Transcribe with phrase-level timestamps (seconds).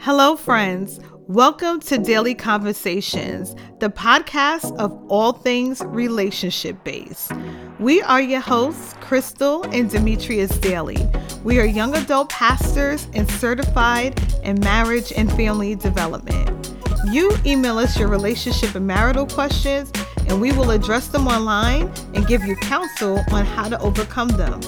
[0.00, 1.00] Hello, friends.
[1.26, 7.32] Welcome to Daily Conversations, the podcast of all things relationship based.
[7.80, 11.04] We are your hosts, Crystal and Demetrius Daly.
[11.42, 16.72] We are young adult pastors and certified in marriage and family development.
[17.10, 19.90] You email us your relationship and marital questions,
[20.28, 24.60] and we will address them online and give you counsel on how to overcome them.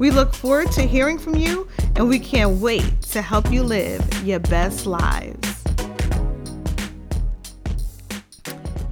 [0.00, 4.00] We look forward to hearing from you, and we can't wait to help you live
[4.24, 5.62] your best lives.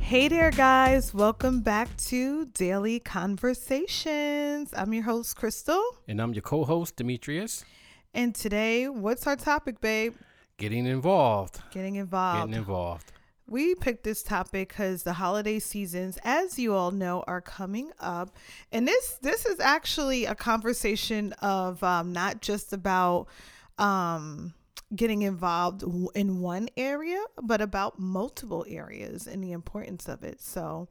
[0.00, 1.14] Hey there, guys.
[1.14, 4.74] Welcome back to Daily Conversations.
[4.76, 5.82] I'm your host, Crystal.
[6.06, 7.64] And I'm your co host, Demetrius.
[8.12, 10.14] And today, what's our topic, babe?
[10.58, 11.58] Getting involved.
[11.70, 12.50] Getting involved.
[12.50, 13.12] Getting involved.
[13.48, 18.36] We picked this topic because the holiday seasons, as you all know, are coming up,
[18.70, 23.26] and this this is actually a conversation of um, not just about
[23.78, 24.52] um,
[24.94, 25.82] getting involved
[26.14, 30.42] in one area, but about multiple areas and the importance of it.
[30.42, 30.88] So,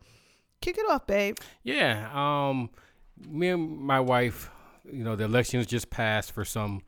[0.60, 1.38] kick it off, babe.
[1.62, 2.10] Yeah.
[2.12, 2.72] Um,
[3.30, 4.50] me and my wife,
[4.84, 6.82] you know, the elections just passed for some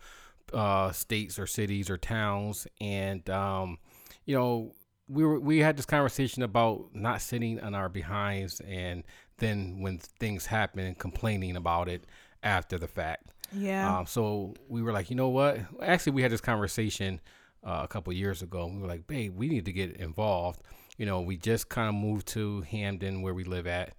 [0.52, 3.78] uh, states or cities or towns, and um,
[4.26, 4.74] you know
[5.10, 9.04] we were we had this conversation about not sitting on our behinds and
[9.38, 12.06] then when things happen complaining about it
[12.44, 13.32] after the fact.
[13.52, 13.98] Yeah.
[13.98, 15.60] Um, so we were like, you know what?
[15.82, 17.20] Actually, we had this conversation
[17.66, 18.68] uh, a couple years ago.
[18.68, 20.62] We were like, babe, we need to get involved.
[20.98, 23.94] You know, we just kind of moved to Hamden where we live at,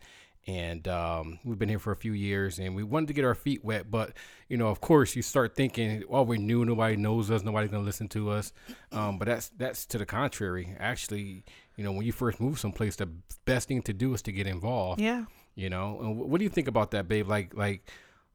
[0.50, 3.36] and um, we've been here for a few years and we wanted to get our
[3.36, 4.12] feet wet but
[4.48, 6.64] you know of course you start thinking well we're new.
[6.64, 7.44] Nobody knows us.
[7.44, 8.52] Nobody's going to listen to us.
[8.90, 10.74] Um, but that's that's to the contrary.
[10.78, 11.44] Actually
[11.76, 13.06] you know when you first move someplace the
[13.44, 15.24] best thing to do is to get involved yeah.
[15.54, 15.98] you know?
[16.02, 17.28] And what do you think about that babe?
[17.28, 17.88] Like like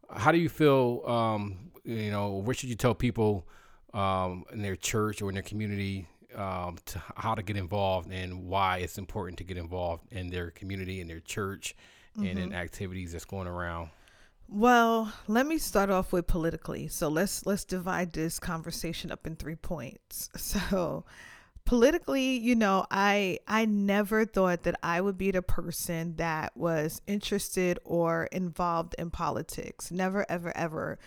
[0.10, 3.46] how do you feel um, you know what should you tell people
[3.94, 8.48] um, in their church or in their community um, to how to get involved and
[8.48, 11.76] why it's important to get involved in their community and their church
[12.18, 12.26] mm-hmm.
[12.28, 12.58] and in mm-hmm.
[12.58, 13.90] activities that's going around?
[14.48, 16.88] Well, let me start off with politically.
[16.88, 20.30] So let's let's divide this conversation up in three points.
[20.38, 21.06] So
[21.66, 27.02] politically, you know, I I never thought that I would be the person that was
[27.08, 29.92] interested or involved in politics.
[29.92, 31.00] Never ever ever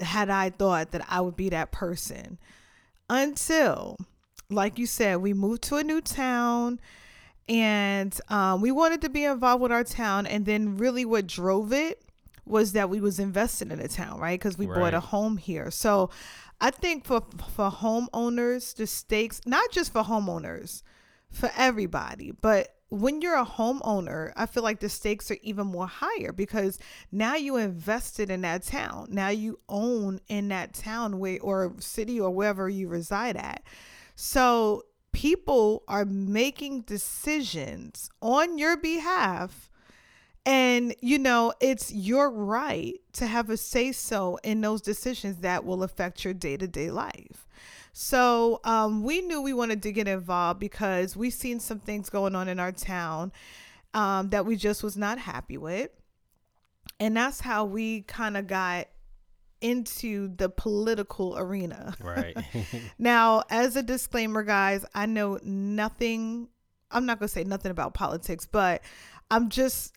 [0.00, 2.38] had I thought that I would be that person
[3.10, 3.98] until
[4.50, 6.78] like you said, we moved to a new town
[7.48, 7.83] and
[8.28, 12.02] um, we wanted to be involved with our town and then really what drove it
[12.46, 14.78] was that we was invested in the town right because we right.
[14.78, 16.10] bought a home here so
[16.60, 17.22] i think for
[17.54, 20.82] for homeowners the stakes not just for homeowners
[21.30, 25.86] for everybody but when you're a homeowner, I feel like the stakes are even more
[25.86, 26.78] higher because
[27.10, 29.08] now you invested in that town.
[29.10, 33.62] Now you own in that town where or city or wherever you reside at.
[34.14, 39.70] So people are making decisions on your behalf
[40.44, 45.64] and you know it's your right to have a say so in those decisions that
[45.64, 47.46] will affect your day-to-day life.
[47.92, 52.34] So um, we knew we wanted to get involved because we've seen some things going
[52.34, 53.32] on in our town
[53.94, 55.90] um, that we just was not happy with.
[56.98, 58.88] And that's how we kind of got
[59.64, 61.96] into the political arena.
[61.98, 62.36] Right.
[62.98, 66.48] now, as a disclaimer, guys, I know nothing.
[66.90, 68.82] I'm not going to say nothing about politics, but
[69.30, 69.94] I'm just,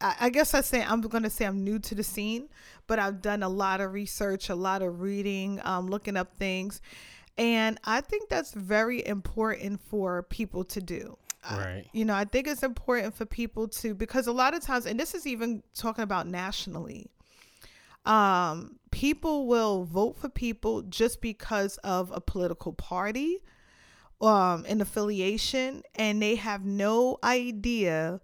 [0.00, 2.48] I guess I say I'm going to say I'm new to the scene,
[2.86, 6.80] but I've done a lot of research, a lot of reading, um, looking up things.
[7.36, 11.18] And I think that's very important for people to do.
[11.50, 11.82] Right.
[11.84, 14.86] Uh, you know, I think it's important for people to, because a lot of times,
[14.86, 17.10] and this is even talking about nationally,
[18.04, 23.38] um, people will vote for people just because of a political party,
[24.20, 28.20] um, an affiliation, and they have no idea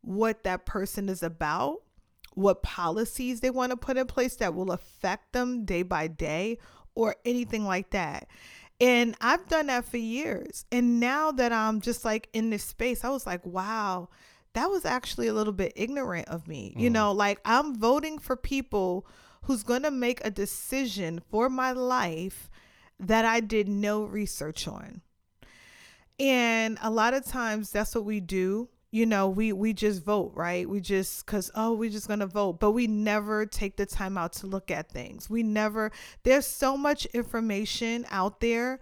[0.00, 1.82] what that person is about,
[2.34, 6.58] what policies they want to put in place that will affect them day by day,
[6.94, 8.26] or anything like that.
[8.80, 10.64] And I've done that for years.
[10.70, 14.08] And now that I'm just like in this space, I was like, wow,
[14.52, 16.74] that was actually a little bit ignorant of me.
[16.76, 16.80] Mm.
[16.80, 19.06] You know, like I'm voting for people
[19.42, 22.50] who's going to make a decision for my life
[23.00, 25.02] that I did no research on.
[26.18, 28.68] And a lot of times that's what we do.
[28.90, 30.68] You know, we we just vote, right?
[30.68, 34.16] We just cuz oh, we're just going to vote, but we never take the time
[34.16, 35.28] out to look at things.
[35.28, 35.92] We never
[36.22, 38.80] there's so much information out there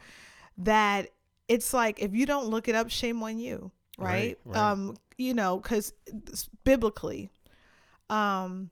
[0.59, 1.11] that
[1.49, 4.39] it's like if you don't look it up, shame on you, right?
[4.45, 4.71] right, right.
[4.71, 5.93] Um, you know, cuz
[6.65, 7.31] biblically
[8.09, 8.71] um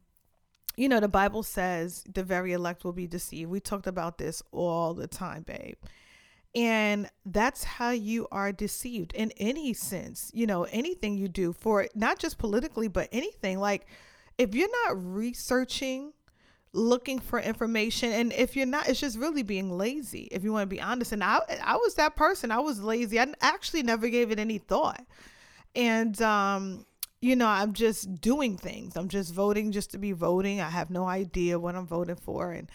[0.77, 3.51] you know, the Bible says the very elect will be deceived.
[3.51, 5.77] We talked about this all the time, babe.
[6.55, 11.89] And that's how you are deceived in any sense, you know, anything you do for
[11.95, 13.59] not just politically, but anything.
[13.59, 13.87] Like
[14.39, 16.13] if you're not researching,
[16.73, 20.63] looking for information, and if you're not, it's just really being lazy, if you want
[20.63, 21.13] to be honest.
[21.13, 22.53] And I, I was that person.
[22.53, 23.19] I was lazy.
[23.19, 25.05] I actually never gave it any thought.
[25.75, 26.87] And, um,
[27.25, 28.99] you know, I'm just doing things.
[28.99, 30.61] I'm just voting just to be voting.
[30.61, 32.53] I have no idea what I'm voting for.
[32.53, 32.71] And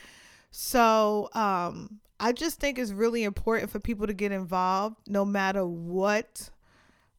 [0.49, 5.63] so um, I just think it's really important for people to get involved no matter
[5.67, 6.49] what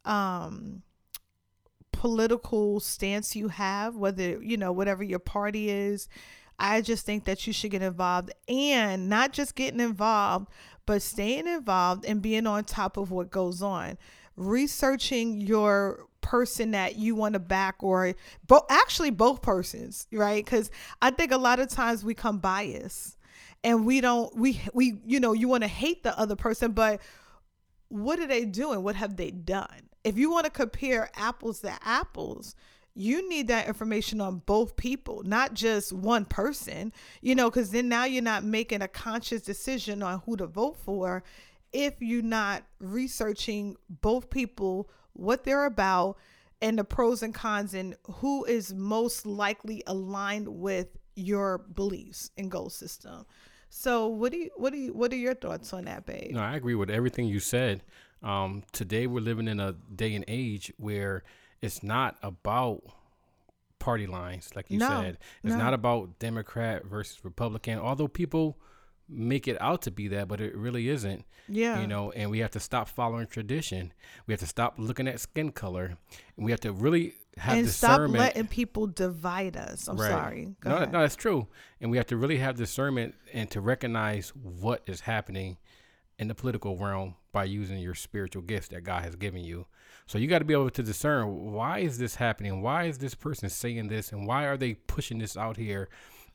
[0.04, 0.82] um,
[1.92, 6.08] political stance you have, whether, you know, whatever your party is.
[6.58, 10.48] I just think that you should get involved and not just getting involved,
[10.84, 13.98] but staying involved and being on top of what goes on.
[14.36, 18.14] Researching your person that you want to back or
[18.46, 20.44] but actually both persons right?
[20.44, 20.70] Because
[21.02, 23.18] i think a lot of times we come biased
[23.64, 27.00] and we don't we we you know you want to hate the other person but
[27.88, 28.84] what are they doing?
[28.84, 29.88] What have they done?
[30.04, 32.54] If you want to compare apples to apples
[32.94, 36.92] you need that information on both people not just one person
[37.22, 40.76] you know because then now you're not making a conscious decision on who to vote
[40.76, 41.22] for
[41.72, 44.90] if you're not researching both people
[45.20, 46.16] what they're about
[46.62, 52.50] and the pros and cons and who is most likely aligned with your beliefs and
[52.50, 53.26] goal system.
[53.68, 56.32] So what do you what do you what are your thoughts on that, babe?
[56.32, 57.82] No, I agree with everything you said.
[58.22, 61.22] Um, today we're living in a day and age where
[61.62, 62.82] it's not about
[63.78, 65.18] party lines, like you no, said.
[65.42, 65.58] It's no.
[65.58, 68.58] not about Democrat versus Republican, although people
[69.10, 71.24] make it out to be that, but it really isn't.
[71.48, 71.80] Yeah.
[71.80, 73.92] You know, and we have to stop following tradition.
[74.26, 75.96] We have to stop looking at skin color.
[76.36, 78.14] And we have to really have and discernment.
[78.14, 79.88] stop letting people divide us.
[79.88, 80.10] I'm right.
[80.10, 80.48] sorry.
[80.60, 80.92] Go no, ahead.
[80.92, 81.48] no, that's true.
[81.80, 85.58] And we have to really have discernment and to recognize what is happening
[86.18, 89.66] in the political realm by using your spiritual gifts that God has given you.
[90.06, 92.62] So you got to be able to discern why is this happening?
[92.62, 94.12] Why is this person saying this?
[94.12, 95.88] And why are they pushing this out here?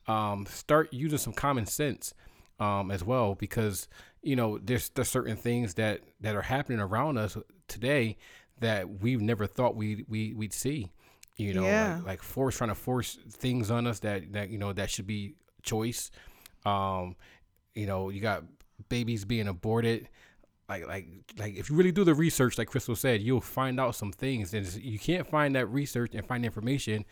[0.08, 2.14] Um, start using some common sense
[2.58, 3.88] um, as well because
[4.22, 7.36] you know there's there's certain things that that are happening around us
[7.68, 8.16] today
[8.60, 10.90] that we've never thought we we we'd see.
[11.36, 11.96] You know, yeah.
[11.96, 15.06] like, like force trying to force things on us that that you know that should
[15.06, 16.10] be choice.
[16.64, 17.16] Um,
[17.74, 18.44] you know, you got
[18.88, 20.08] babies being aborted.
[20.68, 21.06] Like like
[21.38, 24.54] like if you really do the research, like Crystal said, you'll find out some things,
[24.54, 27.04] and you can't find that research and find information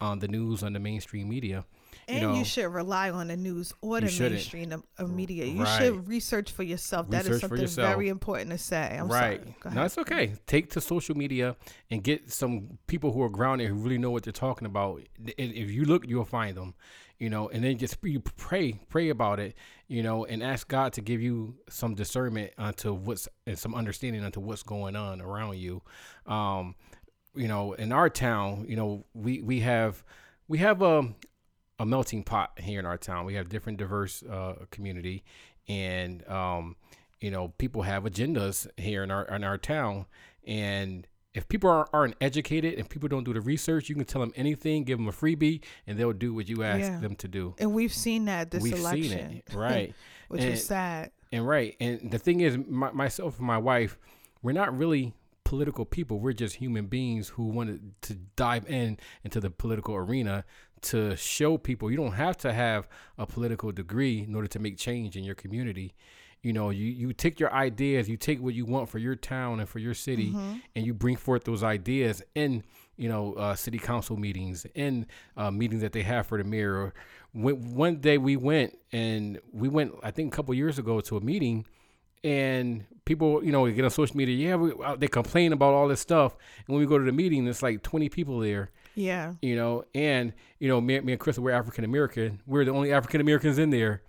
[0.00, 1.64] on the news on the mainstream media.
[2.08, 5.44] And you, know, you should rely on the news or the mainstream of, of media.
[5.44, 5.82] You right.
[5.82, 7.06] should research for yourself.
[7.08, 8.96] Research that is something very important to say.
[8.98, 9.42] I'm right.
[9.62, 9.74] sorry.
[9.74, 10.34] No, it's okay.
[10.46, 11.56] Take to social media
[11.90, 15.02] and get some people who are grounded who really know what they're talking about.
[15.18, 16.74] And If you look, you'll find them.
[17.18, 19.56] You know, and then just you pray, pray about it.
[19.88, 24.22] You know, and ask God to give you some discernment onto what's and some understanding
[24.22, 25.82] onto what's going on around you.
[26.26, 26.76] Um,
[27.34, 30.04] you know, in our town, you know, we we have
[30.46, 31.14] we have a um,
[31.78, 33.24] a melting pot here in our town.
[33.24, 35.24] We have different diverse uh, community,
[35.68, 36.76] and um,
[37.20, 40.06] you know people have agendas here in our in our town.
[40.46, 44.22] And if people are, aren't educated and people don't do the research, you can tell
[44.22, 46.98] them anything, give them a freebie, and they'll do what you ask yeah.
[46.98, 47.54] them to do.
[47.58, 49.94] And we've seen that this we've election, seen it, right?
[50.28, 51.10] Which and, is sad.
[51.32, 53.98] And right, and the thing is, my, myself and my wife,
[54.42, 55.12] we're not really
[55.44, 56.18] political people.
[56.18, 60.44] We're just human beings who wanted to dive in into the political arena
[60.82, 64.76] to show people you don't have to have a political degree in order to make
[64.76, 65.94] change in your community.
[66.42, 69.58] You know, you, you take your ideas, you take what you want for your town
[69.58, 70.58] and for your city, mm-hmm.
[70.76, 72.62] and you bring forth those ideas in,
[72.96, 75.06] you know, uh, city council meetings, in
[75.36, 76.94] uh, meetings that they have for the mayor.
[77.32, 81.16] When, one day we went and we went, I think a couple years ago to
[81.16, 81.66] a meeting,
[82.22, 84.50] and people, you know, get on social media.
[84.50, 87.12] Yeah, we, uh, they complain about all this stuff, and when we go to the
[87.12, 89.34] meeting, it's like twenty people there, yeah.
[89.42, 92.40] You know, and you know, me, me and Chris, we're African American.
[92.46, 94.02] We're the only African Americans in there.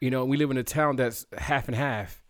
[0.00, 2.22] You know, we live in a town that's half and half.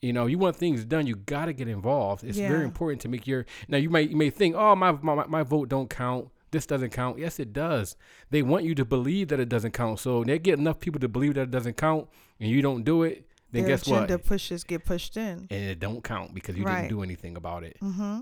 [0.00, 2.24] You know, you want things done, you got to get involved.
[2.24, 2.48] It's yeah.
[2.48, 3.44] very important to make your.
[3.68, 6.28] Now, you might you may think, oh, my, my my vote don't count.
[6.52, 7.18] This doesn't count.
[7.18, 7.96] Yes, it does.
[8.30, 10.00] They want you to believe that it doesn't count.
[10.00, 12.08] So they get enough people to believe that it doesn't count,
[12.40, 13.26] and you don't do it.
[13.52, 14.08] Then Their guess what?
[14.08, 16.82] The pushes get pushed in, and it don't count because you right.
[16.82, 17.76] didn't do anything about it.
[17.82, 18.20] Mm-hmm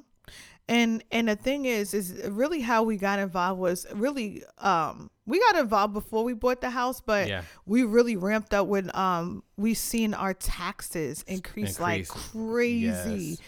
[0.68, 5.38] and and the thing is is really how we got involved was really um we
[5.40, 7.42] got involved before we bought the house but yeah.
[7.66, 11.80] we really ramped up when um we seen our taxes increase, increase.
[11.80, 13.40] like crazy yes.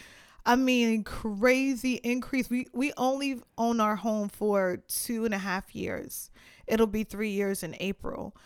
[0.49, 2.49] I mean, crazy increase.
[2.49, 6.30] We we only own our home for two and a half years.
[6.68, 8.37] It'll be three years in April,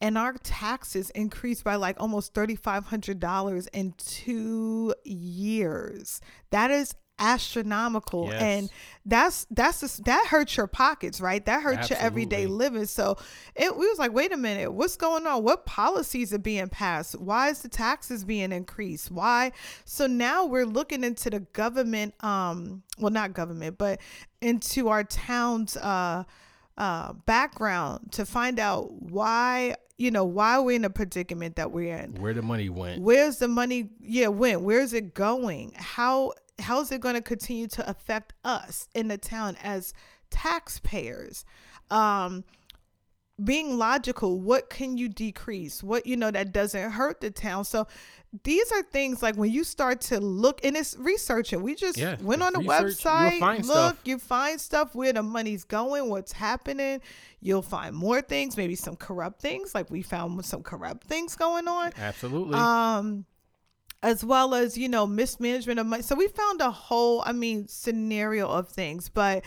[0.00, 6.20] and our taxes increased by like almost $3,500 in two years.
[6.50, 8.42] That is astronomical Yes.
[8.42, 8.70] and
[9.04, 11.44] that's that's just, that hurts your pockets right?
[11.46, 12.86] That hurts your everyday living.
[12.86, 13.16] So
[13.54, 15.42] it we was like wait a minute what's going on?
[15.42, 17.18] What policies are being passed?
[17.20, 19.10] Why is the taxes being increased?
[19.10, 19.52] Why?
[19.84, 24.00] So now we're looking into the government um well not government but
[24.40, 26.24] into our town's uh
[26.76, 31.96] uh background to find out why you know why we're in a predicament that we're
[31.96, 32.14] in.
[32.16, 33.00] Where the money went.
[33.00, 35.72] where's the money yeah when where's it going?
[35.76, 39.92] How how's it going to continue to affect us in the town as
[40.30, 41.44] taxpayers?
[41.90, 42.44] Um
[43.44, 45.82] being logical what can you decrease?
[45.82, 47.64] What you know that doesn't hurt the town?
[47.66, 47.86] So
[48.44, 51.62] these are things like when you start to look and it's researching.
[51.62, 54.00] We just Yeah, went on the research, website look stuff.
[54.04, 57.02] you find stuff where the money's going what's happening.
[57.40, 61.68] You'll find more things maybe some corrupt things like we found some corrupt things going
[61.68, 61.92] on.
[61.98, 62.54] Absolutely.
[62.54, 63.26] um
[64.02, 66.02] as well as you know mismanagement of money.
[66.02, 69.44] So we found a whole i mean scenario of things but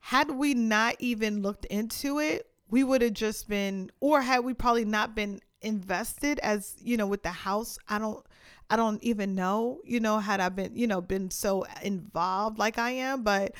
[0.00, 4.54] had we not even looked into it we would have just been or had we
[4.54, 8.24] probably not been invested as you know with the house i don't
[8.70, 12.78] i don't even know you know had i been you know been so involved like
[12.78, 13.54] i am but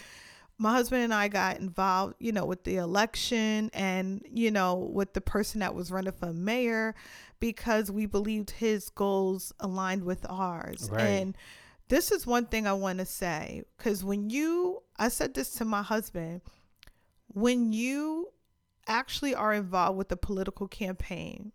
[0.59, 5.12] my husband and I got involved, you know, with the election and, you know, with
[5.12, 6.97] the person that was running for mayor
[7.40, 10.88] because we believed his goals aligned with ours.
[10.90, 11.02] Right.
[11.02, 11.37] And
[11.88, 15.64] this is one thing I want to say because when you, I said this to
[15.64, 16.42] my husband,
[17.28, 18.28] when you
[18.87, 21.52] actually are involved with a political campaign,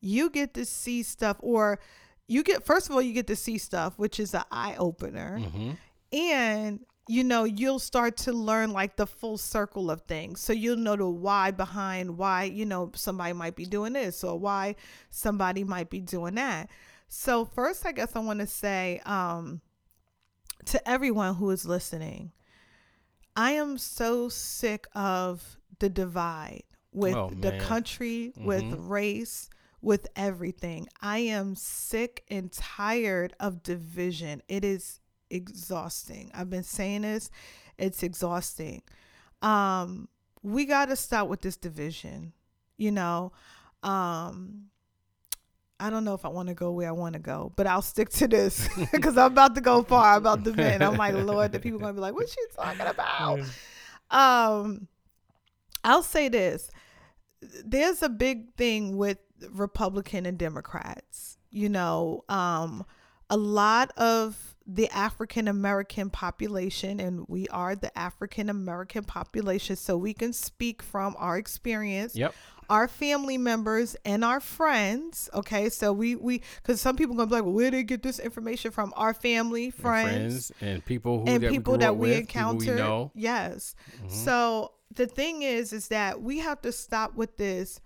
[0.00, 1.78] you get to see stuff, or
[2.26, 5.38] you get, first of all, you get to see stuff, which is an eye opener
[5.38, 5.72] hmm
[6.14, 10.40] and you know you'll start to learn like the full circle of things.
[10.40, 14.38] So you'll know the why behind why you know somebody might be doing this or
[14.38, 14.76] why
[15.10, 16.68] somebody might be doing that.
[17.08, 19.60] So first i guess i want to say um
[20.66, 22.32] to everyone who is listening
[23.36, 28.88] i am so sick of the divide with Oh, the country with Mhm.
[28.88, 29.48] race
[29.82, 30.88] with everything.
[31.02, 34.42] I am sick and tired of division.
[34.48, 35.00] It is
[35.34, 36.30] exhausting.
[36.34, 37.30] I've been saying this,
[37.78, 38.82] it's exhausting.
[39.42, 40.08] Um
[40.42, 42.32] we got to stop with this division.
[42.76, 43.32] You know,
[43.82, 44.66] um
[45.80, 47.82] I don't know if I want to go where I want to go, but I'll
[47.82, 50.82] stick to this because I'm about to go far about the vent.
[50.82, 53.40] I'm like, Lord, the people gonna be like, "What she talking about?"
[54.10, 54.86] Um,
[55.82, 56.70] I'll say this:
[57.64, 59.18] there's a big thing with
[59.50, 61.38] Republican and Democrats.
[61.50, 62.84] You know, um,
[63.28, 69.96] a lot of the African American population, and we are the African American population, so
[69.96, 72.34] we can speak from our experience Yep.
[72.70, 75.28] our family members and our friends.
[75.34, 78.02] Okay, so we we because some people gonna be like, well, where did they get
[78.02, 78.94] this information from?
[78.96, 82.72] Our family, And friends, and people who and that people we that we with, encounter.
[82.72, 83.12] We know.
[83.14, 83.74] Yes.
[84.02, 84.10] Mhm.
[84.10, 87.80] So the thing is, is that we have to stop with this.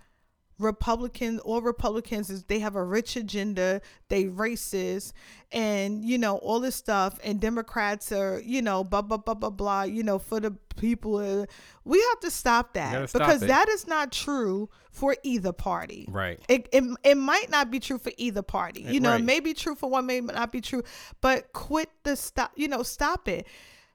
[0.59, 5.13] Republicans, all Republicans is they have a rich agenda, they racist,
[5.53, 7.19] and you know all this stuff.
[7.23, 9.83] And Democrats are, you know, blah blah blah blah blah.
[9.83, 11.47] You know, for the people, uh,
[11.85, 13.49] we have to stop that stop because it.
[13.49, 16.07] that is not true for either party.
[16.11, 16.41] Right.
[16.49, 18.83] It, it, it might not be true for either party.
[18.83, 19.21] You know, Right.
[19.21, 20.83] it may be true for one, may not be true,
[21.21, 23.47] but quit the stop, you know, stop it.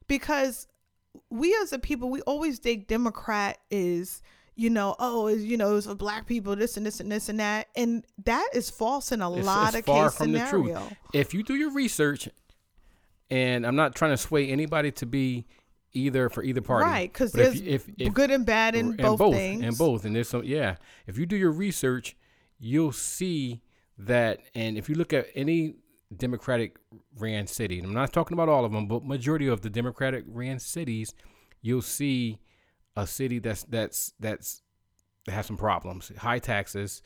[0.08, 0.68] Because
[1.30, 4.22] we as a people, we always think Democrat is,
[4.56, 7.40] you know, oh, you know, it's for black people, this and this and this and
[7.40, 7.68] that.
[7.76, 10.78] And that is false in a It's- lot it's of far case from the truth.
[11.14, 12.30] If you do your research,
[13.30, 15.46] and I'm not trying to sway anybody to be
[15.94, 18.88] either for either party, Right, because but if there's if, if good and bad in
[18.90, 19.64] and both, both things.
[19.64, 22.16] and both and there's some yeah if you do your research
[22.60, 23.62] you'll see
[24.00, 25.76] that and if you look at any
[26.18, 26.78] democratic
[27.20, 30.24] ran city and i'm not talking about all of them but majority of the democratic
[30.28, 31.14] ran cities
[31.62, 32.40] you'll see
[32.96, 34.62] a city that's that's that's
[35.26, 37.02] that has some problems high taxes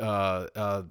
[0.00, 0.82] uh uh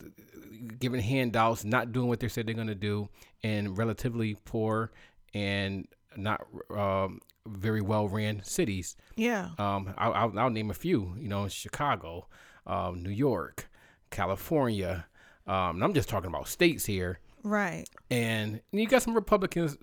[0.80, 3.08] giving handouts not doing what they said they're going to do
[3.44, 4.92] and relatively poor
[5.34, 6.42] and not
[6.76, 9.50] um very well ran cities Yeah.
[9.58, 11.14] um, I'll, I'll, I'll name a few.
[11.20, 12.28] You know, Chicago,
[12.66, 13.70] um, New York,
[14.12, 15.06] California.
[15.46, 17.84] Um, and I'm just talking about states here, Right.
[18.10, 19.76] and you got some Republicans,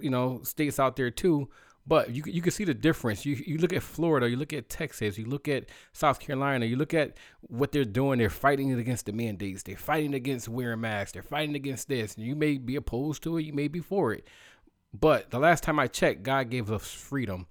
[0.00, 1.50] you know, states out there too.
[1.86, 3.24] But you you can see the difference.
[3.24, 6.76] You you look at Florida, you look at Texas, you look at South Carolina, you
[6.76, 8.18] look at what they're doing.
[8.18, 9.62] They're fighting against the mandates.
[9.62, 11.12] They're fighting against wearing masks.
[11.12, 12.16] They're fighting against this.
[12.16, 13.42] And you may be opposed to it.
[13.42, 14.26] You may be for it.
[14.92, 17.46] But the last time I checked, God gave us freedom.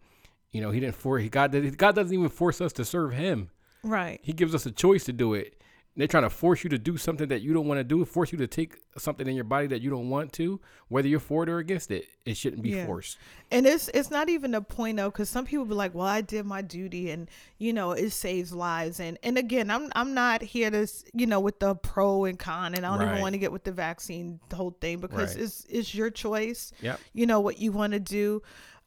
[0.52, 1.24] You know, He didn't force.
[1.30, 3.50] God, God doesn't even force us to serve Him.
[3.84, 4.20] Right.
[4.22, 5.62] He gives us a choice to do it.
[5.98, 8.34] They're trying to force you to do something that you don't want to do, force
[8.34, 10.60] you to take something in your body that you don't want to,
[10.90, 12.06] whether you're for it or against it.
[12.26, 12.86] It shouldn't be Yeah.
[12.86, 13.18] forced.
[13.50, 16.20] And it's it's not even a point though, because some people be like, "Well, I
[16.20, 20.42] did my duty, and you know, it saves lives." And and again, I'm I'm not
[20.42, 23.40] here to you know with the pro and con, and I don't even want to
[23.40, 25.44] get with the vaccine the whole thing because Right.
[25.46, 26.74] it's it's your choice.
[26.82, 27.00] Yep.
[27.14, 28.42] You know what you want to do.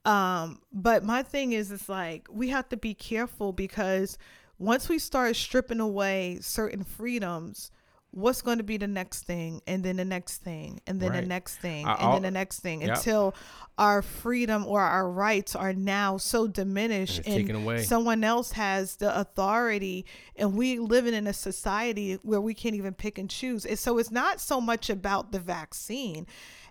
[0.05, 4.19] Um, but my thing is, it's like we have to be careful because
[4.59, 7.71] once we start stripping away certain freedoms.
[8.11, 11.21] What's going to be the next thing, and then the next thing, and then the
[11.29, 12.97] next thing, and I'll- then the next thing, Yep.
[12.97, 13.35] until
[13.77, 19.15] our freedom or our rights are now so diminished And and someone else has the
[19.21, 23.79] authority and we living in a society where we can't even pick and choose and
[23.79, 26.27] so it's not so much about the vaccine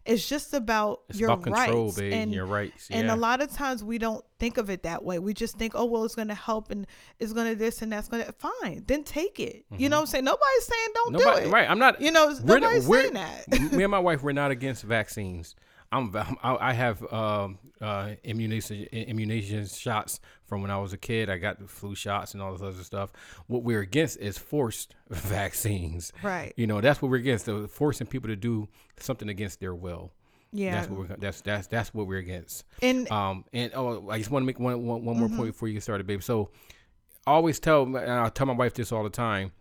[0.08, 2.14] it's just about It's your about control, rights babe.
[2.14, 2.88] and your rights.
[2.90, 5.20] and a lot of times we don't think of it that way.
[5.20, 6.88] We just think, oh, well, it's going to help and
[7.20, 9.66] it's going to this and that's going to, fine, then take it.
[9.78, 10.24] You know what I'm saying?
[10.26, 11.20] Nobody's saying don't Mm-hmm.
[11.26, 11.54] Nobody, do it.
[11.54, 11.70] right?
[11.70, 12.02] I'm not.
[12.02, 13.72] You know, we're- nobody's we're- saying that.
[13.74, 15.56] me and my wife, we're not against vaccines.
[15.92, 16.16] I'm.
[16.16, 21.30] I I have um, uh, immunization immunization shots from when I was a kid.
[21.30, 23.12] I got the flu shots and all this other stuff.
[23.48, 26.12] What we're against is forced vaccines.
[26.24, 26.54] Right.
[26.58, 27.46] You know, that's what we're against.
[27.46, 28.68] The forcing people to do
[29.00, 30.12] something against their will.
[30.54, 30.76] Yeah.
[30.76, 31.16] That's what we're.
[31.18, 32.66] That's that's that's what we're against.
[32.82, 35.38] and Um, and oh, I just want to make one, one, one more Mm-hmm.
[35.38, 36.24] point before you get started, babe.
[36.24, 36.52] So,
[37.26, 39.52] I always tell, and I tell my wife this all the time.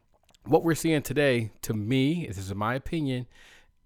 [0.45, 3.27] What we're seeing today, to me, this is my opinion,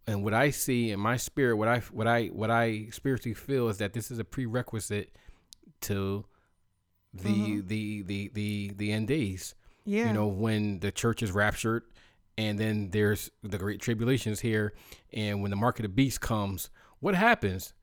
[0.06, 3.68] and what I see in my spirit, what I, what I, what I spiritually feel
[3.68, 5.14] is that this is a prerequisite
[5.82, 6.24] to
[7.14, 9.54] the, the, the, the, the end days.
[9.82, 9.96] Mm-hmm.
[9.96, 10.06] yeah.
[10.08, 11.84] You know, when the church is raptured,
[12.38, 14.72] and then there's the great tribulations here,
[15.12, 17.74] and when the mark of the beast comes, what happens?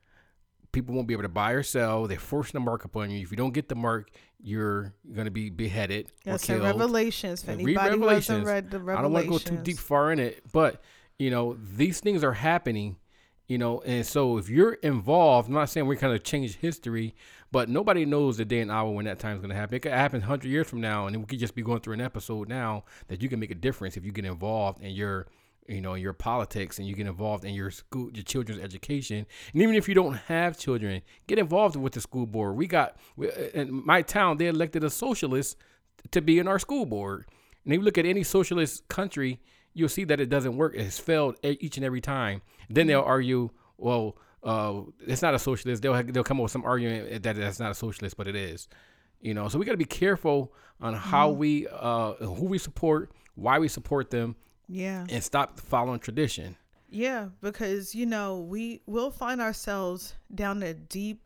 [0.72, 2.08] People won't be able to buy or sell.
[2.08, 3.22] They're forcing the mark upon you.
[3.22, 4.10] If you don't get the mark,
[4.40, 6.64] you're going to be beheaded That's or killed.
[6.64, 7.44] Revelations.
[7.44, 8.46] For read anybody hasn't Revelations.
[8.46, 9.00] read the Revelations.
[9.00, 10.82] I don't want to go too deep far in it, but
[11.20, 12.98] you know these things are happening.
[13.50, 17.16] You know, and so if you're involved, I'm not saying we're kind of change history,
[17.50, 19.76] but nobody knows the day and hour when that time is going to happen.
[19.76, 22.02] It could happen 100 years from now, and we could just be going through an
[22.02, 25.28] episode now that you can make a difference if you get involved in your,
[25.66, 29.26] you know, in your politics and you get involved in your school, your children's education.
[29.54, 32.58] And even if you don't have children, get involved with the school board.
[32.58, 32.98] We got
[33.54, 35.56] in my town, they elected a socialist
[36.12, 37.28] to be in our school board.
[37.64, 39.40] And if you look at any socialist country,
[39.78, 40.74] you'll see that it doesn't work.
[40.76, 42.42] It has failed each and every time.
[42.70, 45.82] Then they'll argue, well, uh, it's not a socialist.
[45.82, 48.68] They'll they'll come up with some argument that that's not a socialist, but it is.
[49.22, 53.12] You know, so we got to be careful on how we, uh, who we support,
[53.36, 54.36] why we support them,
[54.68, 55.06] Yeah.
[55.10, 56.56] and stop following tradition.
[56.90, 61.24] Yeah, because you know we will find ourselves down a deep,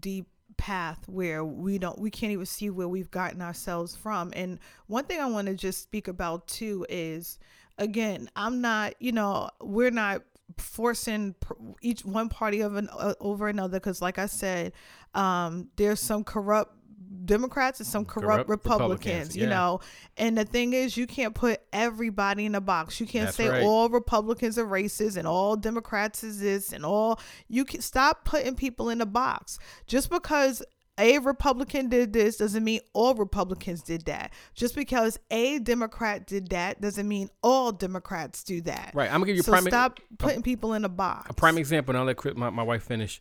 [0.00, 4.32] deep path where we don't, we can't even see where we've gotten ourselves from.
[4.34, 7.38] And one thing I want to just speak about too is,
[7.78, 10.22] again, I'm not, you know, we're not
[10.58, 11.34] forcing
[11.80, 14.72] each one party of an uh, over another because, like I said,
[15.14, 16.76] um, there's some corrupt.
[17.24, 19.48] Democrats and some corrupt, Corrupt Republicans, Republicans, you yeah.
[19.48, 19.80] know.
[20.18, 23.00] And the thing is, you can't put everybody in a box.
[23.00, 23.62] You can't That's say right.
[23.62, 27.20] all Republicans are racist and all Democrats is this and all.
[27.48, 29.58] You can stop putting people in a box.
[29.86, 30.62] Just because
[30.98, 34.32] a Republican did this doesn't mean all Republicans did that.
[34.54, 38.92] Just because a Democrat did that doesn't mean all Democrats do that.
[38.94, 39.08] Right.
[39.08, 41.30] I'm gonna give you a So prime stop putting people in a box.
[41.30, 41.92] a prime example.
[41.92, 43.20] And I'll let my, my wife finish.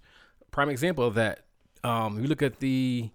[0.51, 1.45] Prime example of that.
[1.83, 3.09] Um, you look at the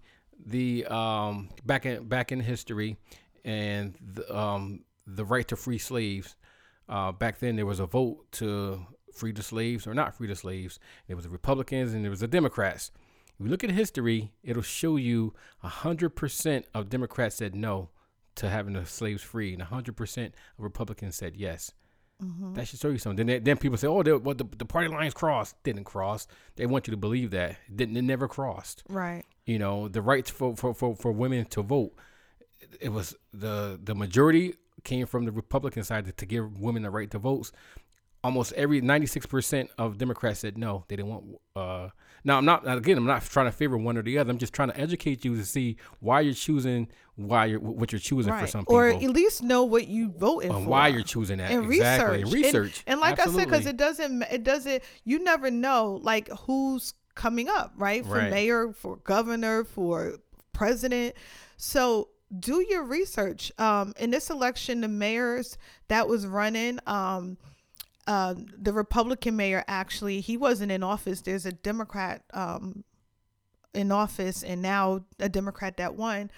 [0.45, 2.97] the um, back in back in history
[3.45, 6.35] and the, um, the right to free slaves.
[6.87, 10.35] Uh, back then, there was a vote to free the slaves or not free the
[10.35, 10.79] slaves.
[11.07, 12.91] There was the Republicans and there was the Democrats.
[13.39, 17.89] If you look at history, it'll show you hundred percent of Democrats said no
[18.35, 21.71] to having the slaves free, and hundred percent of Republicans said yes.
[22.21, 22.53] Mm-hmm.
[22.55, 23.25] That should show you something.
[23.25, 26.27] Then, then people say, "Oh, they, well, the, the party lines crossed." Didn't cross.
[26.57, 27.51] They want you to believe that.
[27.51, 27.95] It didn't.
[27.95, 28.83] It never crossed.
[28.89, 29.23] Right.
[29.45, 31.93] You know, the rights for, for, for, for women to vote.
[32.81, 36.89] It was the the majority came from the Republican side to, to give women the
[36.89, 37.51] right to vote.
[38.23, 40.83] Almost every ninety six percent of Democrats said no.
[40.89, 41.25] They didn't want.
[41.55, 41.89] Uh,
[42.25, 42.97] now I'm not again.
[42.97, 44.29] I'm not trying to favor one or the other.
[44.29, 47.99] I'm just trying to educate you to see why you're choosing why you're what you're
[47.99, 48.49] choosing for Right.
[48.49, 48.75] some people.
[48.75, 50.59] Or at least know what you and for.
[50.69, 52.23] why you're choosing that and exactly.
[52.23, 52.83] research And research.
[52.87, 54.83] and, and like I said, because it doesn't, it doesn't.
[55.05, 58.05] You never know, like who's coming up, right?
[58.05, 58.29] For Right.
[58.31, 60.15] mayor, for governor, for
[60.51, 61.15] president.
[61.57, 63.51] So do your research.
[63.57, 67.37] Um, in this election, the mayors that was running, um,
[68.09, 71.21] uh, the Republican mayor actually, he wasn't in office.
[71.21, 72.83] There's a Democrat um,
[73.73, 76.31] in office, and now a Democrat that won.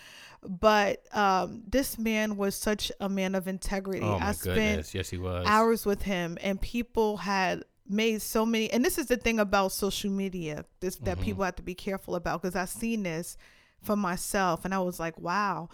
[0.44, 4.02] but um, this man was such a man of integrity.
[4.04, 5.46] Oh my I spent goodness, yes he was.
[5.48, 8.70] hours with him, and people had made so many.
[8.72, 11.24] And this is the thing about social media this that Mhm.
[11.24, 13.38] people have to be careful about because I've seen this
[13.82, 15.70] for myself, and I was like, wow,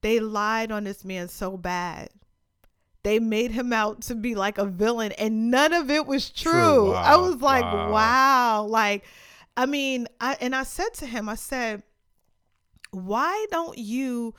[0.00, 2.08] they lied on this man so bad.
[3.04, 6.52] They made him out to be like a villain, and none of it was true.
[6.52, 6.92] True.
[6.92, 7.92] I was like, Wow.
[7.92, 8.62] wow.
[8.64, 9.04] Like,
[9.56, 11.82] I mean, I and I said to him, I said,
[12.90, 14.34] why don't you,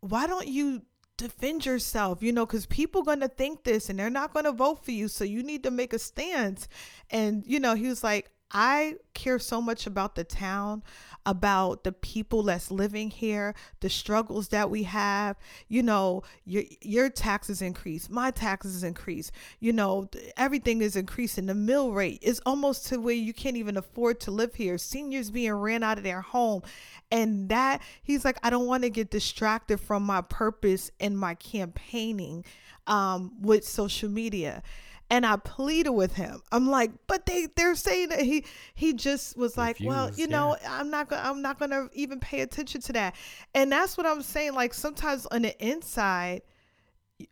[0.00, 0.82] why don't you
[1.18, 2.22] defend yourself?
[2.22, 5.22] You know, because people gonna think this, and they're not gonna vote for you, so
[5.22, 6.68] you need to make a stance.
[7.10, 10.84] And you know, he was like, I care so much about the town,
[11.26, 15.36] about the people that's living here, the struggles that we have.
[15.66, 19.32] You know, your your taxes increase, my taxes increase.
[19.58, 21.46] You know, everything is increasing.
[21.46, 24.78] The mill rate is almost to where you can't even afford to live here.
[24.78, 26.62] Seniors being ran out of their home,
[27.10, 31.34] and that he's like, I don't want to get distracted from my purpose and my
[31.34, 32.44] campaigning
[32.86, 34.62] um, with social media
[35.10, 36.42] and I pleaded with him.
[36.50, 40.56] I'm like, but they they're saying that he he just was like, well, you know,
[40.68, 43.14] I'm not gonna I'm not gonna even pay attention to that.
[43.54, 44.54] And that's what I'm saying.
[44.54, 46.42] Like sometimes on the inside,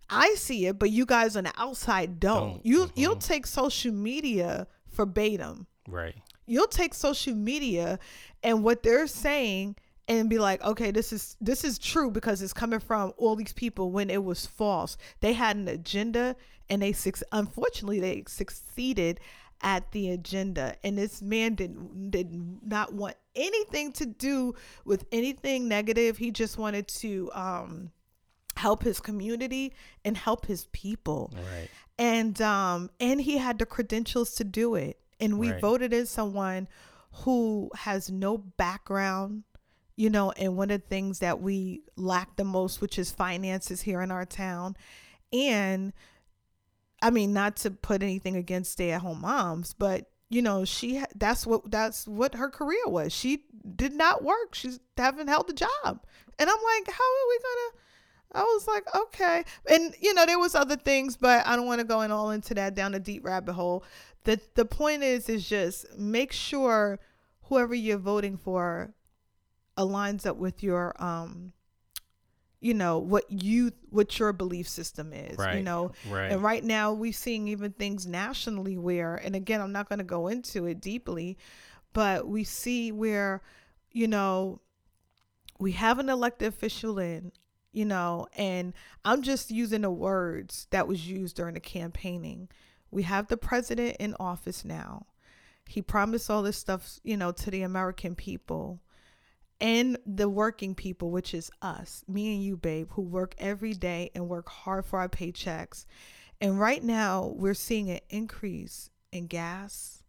[0.09, 2.55] I see it, but you guys on the outside don't.
[2.55, 3.25] Don't, You you'll mhm.
[3.27, 5.67] take social media verbatim.
[5.89, 6.15] right.
[6.47, 7.99] You'll take social media
[8.43, 9.77] and what they're saying
[10.21, 13.53] and be like, okay, this is this is true because it's coming from all these
[13.53, 14.97] people when it was false.
[15.21, 16.37] They had an agenda
[16.69, 16.95] and they
[17.33, 19.21] unfortunately they succeeded
[19.65, 22.29] at the agenda and this man did did
[22.67, 26.19] not want anything to do with anything negative.
[26.19, 27.91] He just wanted to um
[28.57, 29.73] help his community
[30.05, 31.69] and help his people Right.
[31.99, 35.61] and um and he had the credentials to do it and we Right.
[35.61, 36.69] voted in someone
[37.25, 39.45] who has no background
[39.97, 43.83] you know and one of the things that we lack the most which is finances
[43.83, 44.77] here in our town
[45.33, 45.93] and
[47.03, 51.71] i mean not to put anything against stay-at-home moms but you know she that's what
[51.71, 53.45] that's what her career was she
[53.77, 57.83] did not work she's haven't held a job and i'm like how are we gonna
[58.35, 59.45] I was like, okay.
[59.71, 62.31] And you know, there was other things, but I don't want to go in all
[62.31, 63.85] into that down a deep rabbit hole.
[64.25, 66.99] The the point is is just make sure
[67.43, 68.95] whoever you're voting for
[69.77, 71.53] aligns up with your um
[72.61, 75.37] you know, what you what your belief system is.
[75.57, 76.31] You know, Right.
[76.31, 80.05] and right now we're seeing even things nationally where, and again, I'm not going to
[80.05, 81.37] go into it deeply,
[81.93, 83.43] but we see where,
[83.91, 84.61] you know,
[85.59, 87.33] we have an elected official in,
[87.73, 92.49] you know, and I'm just using the words that was used during the campaigning.
[92.93, 95.07] We have the president in office now.
[95.67, 98.81] He promised all this stuff, you know, to the American people
[99.63, 104.11] and the working people, which is us, me and you, babe, who work every day
[104.15, 105.87] and work hard for our paychecks.
[106.41, 110.03] And right now, we're seeing an increase in gas.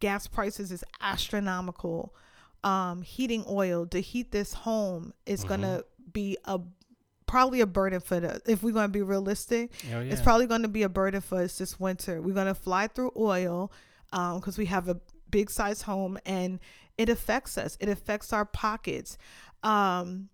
[0.00, 2.14] Gas prices is astronomical.
[2.62, 5.48] Um, heating oil to heat this home is Mhm.
[5.48, 6.60] gonna be a
[7.26, 10.12] probably a burden for the if we're gonna be realistic Oh, yeah.
[10.12, 12.20] it's probably going to be a burden for us this winter.
[12.22, 13.72] We're going to fly through oil
[14.12, 16.60] because we have a big size home and
[16.98, 17.76] it affects us.
[17.80, 19.18] It affects our pockets.
[19.62, 20.28] Um,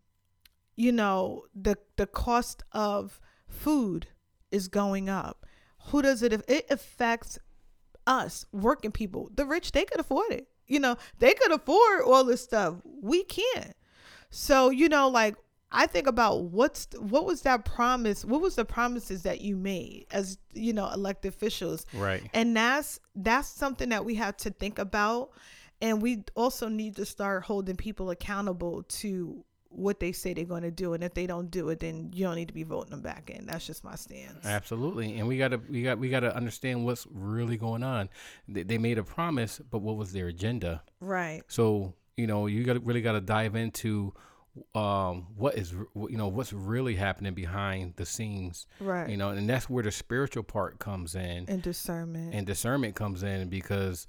[0.76, 4.08] you know, the the cost of food
[4.50, 5.46] is going up.
[5.86, 6.32] Who does it?
[6.48, 7.38] It affects
[8.06, 9.30] us, working people.
[9.34, 10.48] The rich, they could afford it.
[10.66, 12.76] You know, they could afford all this stuff.
[12.84, 13.74] We can't.
[14.30, 15.36] So, you know, like
[15.72, 18.24] I think about what's what was that promise?
[18.24, 21.86] What was the promises that you made as, you know, elected officials?
[21.94, 22.22] right.
[22.34, 25.30] And that's that's something that we have to think about
[25.80, 30.64] and we also need to start holding people accountable to what they say they're going
[30.64, 32.90] to do and if they don't do it then you don't need to be voting
[32.90, 33.46] them back in.
[33.46, 34.44] That's just my stance.
[34.44, 38.08] Absolutely, and we gotta we got we gotta understand what's really going on.
[38.48, 40.82] They, they made a promise, but what was their agenda?
[41.00, 41.42] Right.
[41.46, 44.12] So you know you got really got to dive into
[44.74, 48.66] um, what is you know what's really happening behind the scenes.
[48.80, 49.08] Right.
[49.08, 52.34] You know, and that's where the spiritual part comes in, and discernment.
[52.34, 54.06] and discernment comes in because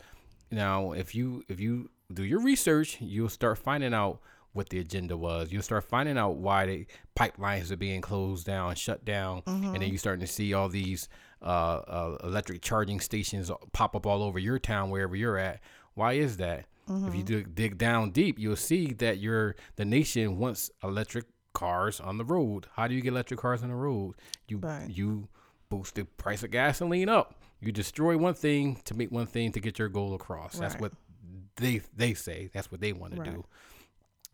[0.51, 4.19] now if you if you do your research, you'll start finding out
[4.53, 5.51] what the agenda was.
[5.51, 6.85] You'll start finding out why the
[7.17, 11.07] pipelines are being closed down, shut down, and then you're starting to see all these
[11.41, 15.61] uh, uh, electric charging stations pop up all over your town, wherever you're at.
[15.93, 16.65] Why is that?
[17.07, 22.01] If you dig, dig down deep, you'll see that your the nation wants electric cars
[22.01, 22.67] on the road.
[22.73, 24.15] How do you get electric cars on the road?
[24.49, 24.89] You Right.
[24.89, 25.29] you
[25.69, 27.40] boost the price of gasoline up.
[27.61, 30.57] You destroy one thing to make one thing to get your goal across.
[30.57, 30.93] That's what
[31.57, 32.49] they they say.
[32.53, 33.45] That's what they want to do.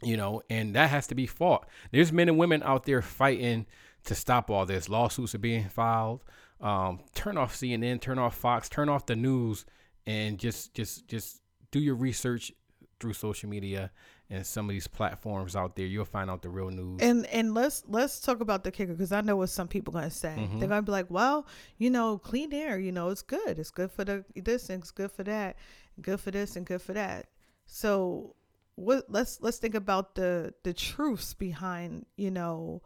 [0.01, 1.67] you know, and that has to be fought.
[1.91, 3.65] There's men and women out there fighting
[4.05, 4.87] to stop all this.
[4.89, 6.23] Lawsuits are being filed.
[6.61, 9.65] Um, turn off CNN, turn off Fox, turn off the news,
[10.05, 12.51] and just just just do your research
[12.99, 13.91] through social media
[14.29, 15.85] and some of these platforms out there.
[15.85, 17.01] You'll find out the real news.
[17.01, 20.09] And and let's let's talk about the kicker because I know what some people gonna
[20.09, 20.35] say.
[20.37, 20.59] Mm-hmm.
[20.59, 23.59] They're gonna be like, well, you know, clean air, you know, it's good.
[23.59, 25.57] It's good for the this and it's good for that,
[26.01, 27.27] good for this and good for that.
[27.65, 28.35] So
[28.77, 32.81] what let's let's think about the the truths behind you know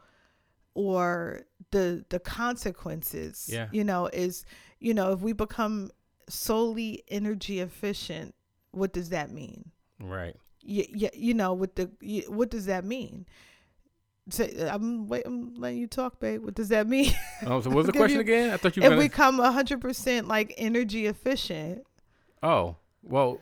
[0.74, 4.46] or the the consequences yeah you know is
[4.80, 5.92] you know if we become
[6.30, 8.34] solely energy efficient
[8.72, 11.90] what does that mean right yeah yeah you know with the
[12.28, 13.26] what does that mean
[14.30, 16.44] so I'm, wait, I'm letting you talk, babe.
[16.44, 17.14] What does that mean?
[17.44, 18.52] Oh, so what's the question you, again?
[18.52, 19.00] I thought you were if gonna...
[19.00, 21.84] we become hundred percent like energy efficient.
[22.44, 23.40] Oh well,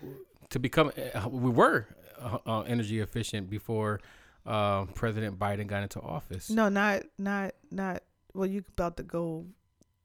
[0.52, 1.86] to become uh, we were
[2.18, 4.00] uh, uh, energy efficient before
[4.46, 6.50] uh, President Biden got into office.
[6.50, 8.04] No, not not not.
[8.34, 9.48] Well, you about to go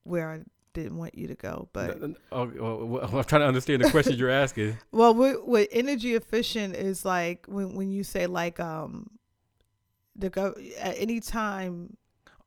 [0.03, 0.41] where I
[0.75, 1.99] didn't want you to go, but
[2.31, 2.47] oh,
[2.85, 4.77] well, I'm trying to understand the question you're asking.
[4.93, 9.11] Well, what, what energy efficient is like when when you say like um
[10.15, 11.97] the go at any time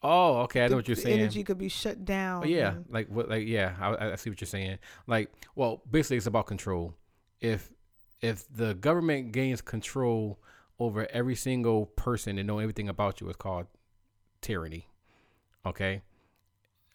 [0.03, 0.63] Oh, okay.
[0.63, 1.19] I know what you're saying.
[1.19, 2.43] Energy could be shut down.
[2.43, 3.29] Oh, yeah, like what?
[3.29, 4.77] Like yeah, I, I, see what you're saying.
[5.07, 6.93] Like, well, basically, it's about control.
[7.41, 7.71] If
[8.21, 10.39] if the government gains control
[10.79, 13.65] over every single person and know everything about you, it's called
[14.41, 14.87] tyranny.
[15.65, 16.03] Okay.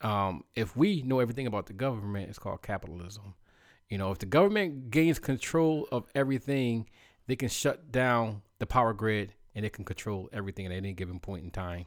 [0.03, 3.35] Um, if we know everything about the government, it's called capitalism.
[3.89, 6.89] You know, if the government gains control of everything,
[7.27, 11.21] they can shut down the power grid and it can control everything at any given
[11.21, 11.87] point in time.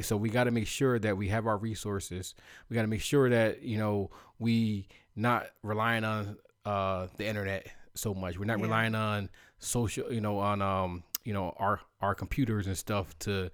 [0.00, 2.34] So we got to make sure that we have our resources.
[2.68, 7.68] We got to make sure that you know we not relying on uh, the internet
[7.94, 8.38] so much.
[8.38, 8.64] We're not yeah.
[8.64, 13.50] relying on social, you know, on um, you know, our our computers and stuff to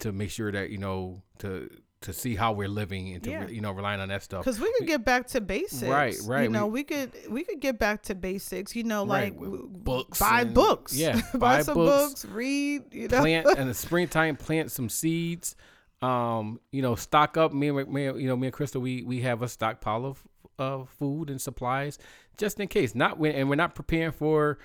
[0.00, 3.48] to make sure that you know to to see how we're living and to yeah.
[3.48, 4.44] you know relying on that stuff.
[4.44, 5.82] Because we could get back to basics.
[5.82, 6.44] Right right.
[6.44, 9.60] You know we, we could we could get back to basics you know like right.
[9.68, 10.96] books buy and, books.
[10.96, 13.20] yeah buy, buy, some books, books, read you know.
[13.20, 15.56] plant in the springtime plant some seeds.
[16.00, 17.52] Um you know stock up.
[17.52, 20.22] Me and me, you know me and crystal we we have a stockpile of
[20.58, 21.98] of food and supplies
[22.36, 22.94] just in case.
[22.94, 24.58] Not when, and we're not preparing for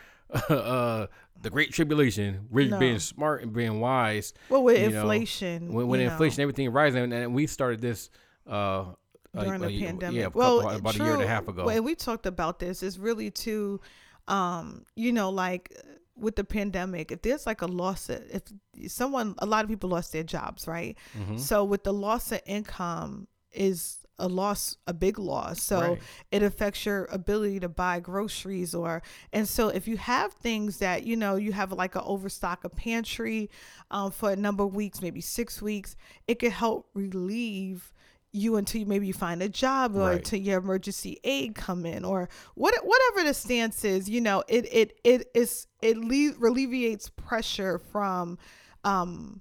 [0.50, 1.08] uh,
[1.42, 2.48] the great tribulation.
[2.50, 2.80] We're no.
[2.80, 4.34] being smart and being wise.
[4.50, 6.44] Well, with inflation, know, when, when inflation, know.
[6.44, 8.10] everything rising, and, and we started this.
[8.48, 8.86] Uh,
[9.34, 10.22] during a, the a, pandemic.
[10.22, 11.66] Yeah, well, couple, about true, a year and a half ago.
[11.66, 12.84] Well, we talked about this.
[12.84, 13.82] Is really to,
[14.28, 15.76] um, you know, like
[16.16, 19.90] with the pandemic, if there's like a loss, of, if someone, a lot of people
[19.90, 20.98] lost their jobs, right?
[21.18, 21.38] Mm-hmm.
[21.38, 26.02] So with the loss of income is a loss a big loss so right.
[26.32, 31.04] it affects your ability to buy groceries or and so if you have things that
[31.04, 33.50] you know you have like an overstock of pantry
[33.90, 35.96] um, for a number of weeks maybe six weeks
[36.28, 37.92] it could help relieve
[38.34, 40.18] you until you maybe you find a job or right.
[40.18, 44.68] until your emergency aid come in or what whatever the stance is you know it
[44.72, 48.38] it it is it le- alleviates pressure from
[48.84, 49.40] um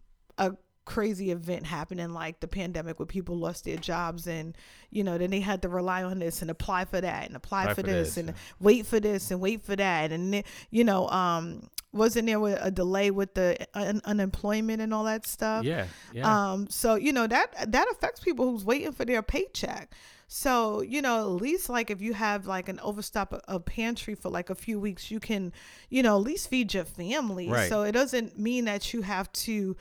[0.84, 4.56] crazy event happening like the pandemic where people lost their jobs and
[4.90, 7.62] you know then they had to rely on this and apply for that and apply,
[7.62, 8.34] apply for, for, this, this and yeah.
[8.60, 13.10] wait for this and wait for that and you know um wasn't there a delay
[13.10, 17.70] with the un- unemployment and all that stuff yeah, yeah um so you know that
[17.70, 19.92] that affects people who's waiting for their paycheck
[20.34, 24.30] so, you know, at least like if you have like an overstock of pantry for
[24.30, 25.52] like a few weeks, you can,
[25.90, 27.50] you know, at least feed your family.
[27.50, 27.68] Right.
[27.68, 29.76] So it doesn't mean that you have to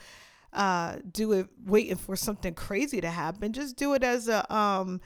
[0.53, 3.53] uh, do it waiting for something crazy to happen.
[3.53, 5.01] Just do it as a, um,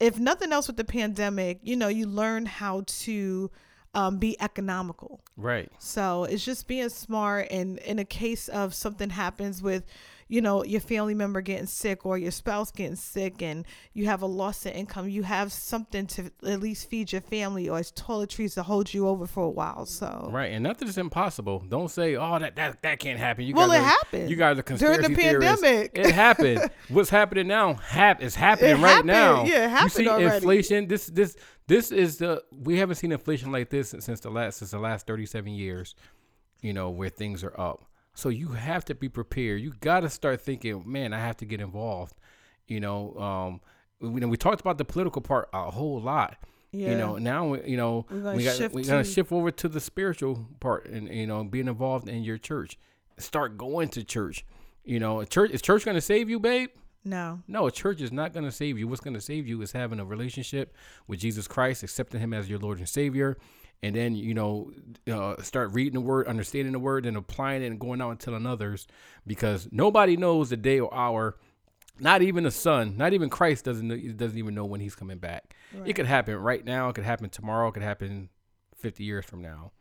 [0.00, 3.50] if nothing else with the pandemic, you know, you learn how to
[3.94, 5.20] um, be economical.
[5.36, 5.72] Right.
[5.78, 7.48] So it's just being smart.
[7.50, 9.84] And in a case of something happens with,
[10.28, 14.22] you know, your family member getting sick or your spouse getting sick and you have
[14.22, 17.92] a loss of income, you have something to at least feed your family or it's
[17.92, 19.86] toiletries to hold you over for a while.
[19.86, 20.52] So Right.
[20.52, 21.60] And nothing is impossible.
[21.68, 23.44] Don't say, Oh, that that, that can't happen.
[23.44, 24.30] You well, guys it are, happened.
[24.30, 25.62] You guys are conspiracy During the theorists.
[25.62, 25.90] pandemic.
[25.98, 26.70] It happened.
[26.88, 29.06] What's happening now hap- is happening it right happened.
[29.06, 29.44] now.
[29.44, 30.34] Yeah, it happened You see already.
[30.36, 30.88] inflation.
[30.88, 31.36] This this
[31.68, 35.06] this is the we haven't seen inflation like this since the last since the last
[35.06, 35.94] 37 years,
[36.62, 37.84] you know, where things are up.
[38.16, 39.60] So you have to be prepared.
[39.60, 42.14] You got to start thinking, man, I have to get involved.
[42.66, 43.60] You know, um,
[44.00, 46.36] we, we talked about the political part a whole lot.
[46.72, 46.90] Yeah.
[46.90, 50.48] You know, now you know we got we got to shift over to the spiritual
[50.60, 52.78] part and you know being involved in your church.
[53.18, 54.44] Start going to church.
[54.84, 56.70] You know, church is church going to save you, babe?
[57.04, 57.42] No.
[57.46, 58.88] No, a church is not going to save you.
[58.88, 60.74] What's going to save you is having a relationship
[61.06, 63.36] with Jesus Christ, accepting Him as your Lord and Savior,
[63.82, 64.72] and then you know
[65.10, 68.20] uh, start reading the Word, understanding the Word, and applying it, and going out and
[68.20, 68.86] telling others.
[69.26, 71.36] Because nobody knows the day or hour.
[71.98, 75.54] Not even the Son, not even Christ doesn't doesn't even know when He's coming back.
[75.72, 75.88] Right.
[75.88, 76.90] It could happen right now.
[76.90, 77.68] It could happen tomorrow.
[77.68, 78.28] It could happen
[78.76, 79.72] fifty years from now.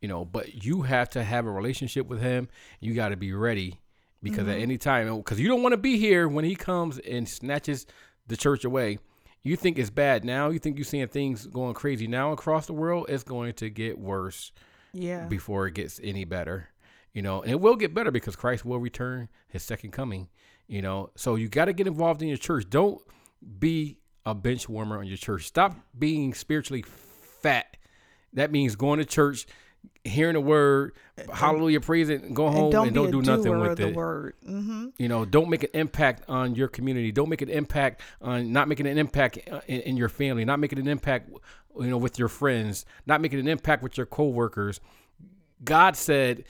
[0.00, 2.48] You know, but you have to have a relationship with Him.
[2.80, 3.78] You got to be ready
[4.22, 4.50] because mm-hmm.
[4.50, 7.86] at any time, because you don't want to be here when he comes and snatches
[8.26, 8.98] the church away.
[9.42, 10.50] You think it's bad now.
[10.50, 13.06] You think you're seeing things going crazy now across the world.
[13.08, 14.52] It's going to get worse.
[14.92, 15.24] Yeah.
[15.26, 16.68] Before it gets any better,
[17.14, 20.28] you know, and it will get better because Christ will return His second coming.
[20.68, 22.68] You know, so you got to get involved in your church.
[22.68, 23.00] Don't
[23.58, 25.46] be a bench warmer on your church.
[25.46, 27.76] Stop being spiritually fat.
[28.34, 29.46] That means going to church
[30.04, 30.92] hearing the word,
[31.32, 33.94] hallelujah, praise it, go home and don't, and don't do nothing with it.
[33.94, 34.34] Word.
[34.46, 34.88] Mm-hmm.
[34.98, 37.12] You know, don't make an impact on your community.
[37.12, 40.78] Don't make an impact on not making an impact in, in, your family, not making
[40.78, 41.30] an impact,
[41.78, 44.80] you know, with your friends, not making an impact with your coworkers.
[45.62, 46.44] God said,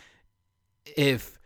[0.97, 1.39] if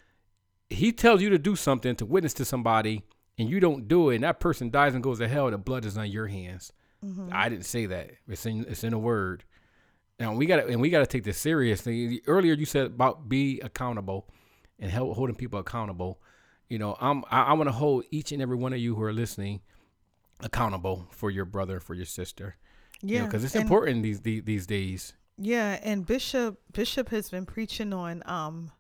[0.70, 3.02] He tells you to do something to witness to somebody
[3.36, 5.84] and you don't do it, and that person dies and goes to hell, the blood
[5.84, 6.72] is on your hands.
[7.04, 7.30] Mm-hmm.
[7.32, 8.12] I didn't say that.
[8.28, 9.44] It's in it's in the word.
[10.18, 12.22] Now we got to and we got to take this seriously.
[12.26, 14.28] Earlier you said about be accountable
[14.78, 16.20] and help holding people accountable.
[16.68, 19.02] You know, I'm I, I want to hold each and every one of you who
[19.02, 19.60] are listening
[20.40, 22.56] accountable for your brother, for your sister.
[23.02, 25.12] Yeah, because you know, it's and, important these, these these days.
[25.38, 28.72] Yeah, and Bishop Bishop has been preaching on um,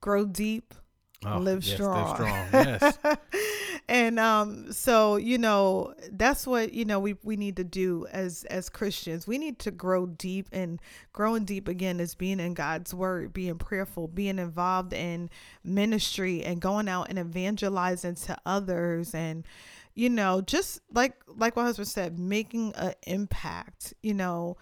[0.00, 0.74] grow deep,
[1.26, 2.14] oh, live yes, strong.
[2.14, 2.48] strong.
[2.52, 2.98] Yes.
[3.92, 8.44] And um so you know that's what you know we we need to do as
[8.44, 9.26] as Christians.
[9.26, 10.80] We need to grow deep and
[11.12, 15.28] growing deep again is being in God's word, being prayerful, being involved in
[15.62, 19.44] ministry and going out and evangelizing to others and
[19.94, 24.56] you know just like like my husband said making an impact you know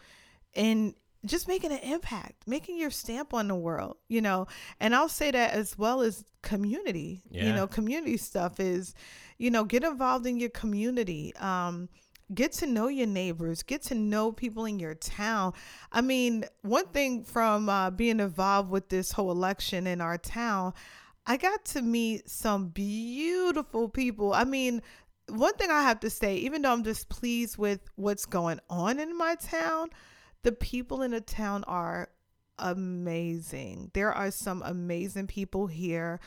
[0.57, 0.93] and
[1.25, 4.47] just making an impact, making your stamp on the world, you know.
[4.81, 7.23] And I'll say that as well as community.
[7.31, 7.47] Yeah.
[7.47, 8.95] You know, community stuff is,
[9.39, 11.35] you know, get involved in your community.
[11.37, 11.89] Um,
[12.33, 15.53] get to know your neighbors, get to know people in your town.
[15.93, 20.73] I mean, one thing from uh, being involved with this whole election in our town,
[21.27, 24.33] I got to meet some beautiful people.
[24.33, 24.81] I mean,
[25.29, 29.17] one thing I have to say, even though I'm displeased with what's going on in
[29.17, 29.91] my town,
[30.43, 32.11] the people in the town are
[32.59, 33.91] amazing.
[33.95, 36.21] There are some amazing people here.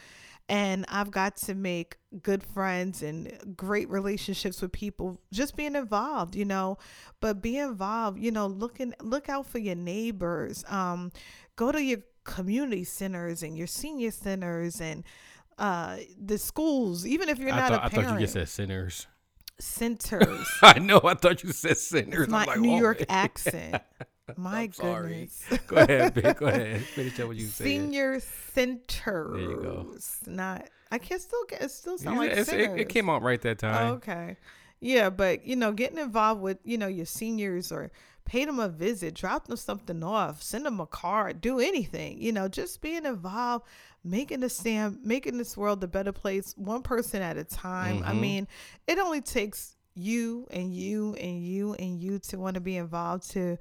[0.50, 6.36] And I've got to make good friends and great relationships with people just being involved,
[6.36, 6.78] you know.
[7.22, 10.66] But be involved, you know, looking look out for your neighbors.
[10.68, 11.14] Um,
[11.56, 15.04] go to your community centers and your senior centers and
[15.60, 18.08] uh the schools, even if you're not thought, a parent.
[18.08, 19.08] I thought you just said centers
[19.60, 20.48] centers.
[20.62, 21.02] I know.
[21.04, 22.28] I thought you said centers.
[22.28, 23.82] my like, New oh, York accent.
[24.38, 25.44] My goodness.
[25.68, 26.36] go ahead, babe.
[26.38, 26.82] Go ahead.
[26.82, 27.66] Finish up what you said.
[27.66, 29.32] Senior centers.
[29.34, 29.96] There you go.
[30.26, 30.70] Not.
[30.92, 31.62] I can still get.
[31.62, 33.92] It still sound like it, it, came out right that time.
[33.92, 34.38] Oh, okay.
[34.80, 37.92] Yeah, but you know, getting involved with you know your seniors or
[38.26, 42.22] pay them a visit, drop them something off, send them a card, do anything.
[42.22, 43.66] You know, just being involved,
[44.04, 47.98] making the stand, making this world a better place, one person at a time.
[47.98, 48.10] Mm-hmm.
[48.10, 48.48] I mean,
[48.88, 53.30] it only takes you and you and you and you to want to be involved
[53.32, 53.58] to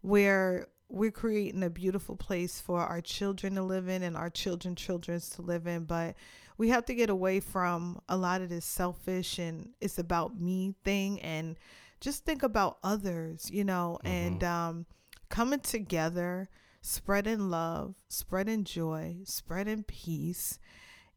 [0.00, 4.74] where we're creating a beautiful place for our children to live in and our children
[4.74, 6.14] children's to live in but
[6.58, 10.74] we have to get away from a lot of this selfish and it's about me
[10.84, 11.56] thing and
[12.00, 14.12] just think about others you know mm-hmm.
[14.12, 14.86] and um
[15.28, 16.48] coming together
[16.86, 20.60] spreading love, spreading joy, spreading peace.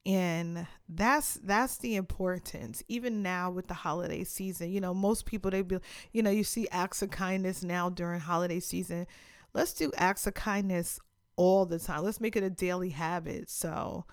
[0.05, 2.81] And that's that's the importance.
[2.87, 5.77] Even now with the holiday season, you know, most people they be,
[6.11, 9.05] you know, you see acts of kindness now during holiday season.
[9.53, 10.99] Let's do acts of kindness
[11.35, 12.03] all the time.
[12.03, 13.49] Let's make it a daily habit.
[13.51, 14.05] So